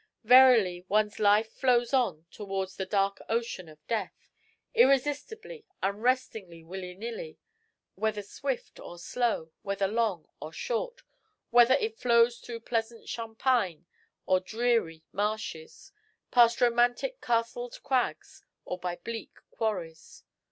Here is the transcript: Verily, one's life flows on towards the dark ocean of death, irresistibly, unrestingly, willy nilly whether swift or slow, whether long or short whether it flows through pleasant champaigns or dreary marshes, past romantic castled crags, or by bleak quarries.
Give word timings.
Verily, 0.23 0.83
one's 0.89 1.19
life 1.19 1.51
flows 1.51 1.93
on 1.93 2.25
towards 2.31 2.75
the 2.75 2.87
dark 2.87 3.21
ocean 3.29 3.69
of 3.69 3.85
death, 3.85 4.31
irresistibly, 4.73 5.63
unrestingly, 5.83 6.63
willy 6.63 6.95
nilly 6.95 7.37
whether 7.93 8.23
swift 8.23 8.79
or 8.79 8.97
slow, 8.97 9.51
whether 9.61 9.87
long 9.87 10.27
or 10.41 10.51
short 10.51 11.03
whether 11.51 11.75
it 11.75 11.99
flows 11.99 12.39
through 12.39 12.61
pleasant 12.61 13.07
champaigns 13.07 13.85
or 14.25 14.39
dreary 14.39 15.03
marshes, 15.11 15.91
past 16.31 16.61
romantic 16.61 17.21
castled 17.21 17.79
crags, 17.83 18.43
or 18.65 18.79
by 18.79 18.95
bleak 18.95 19.35
quarries. 19.51 20.23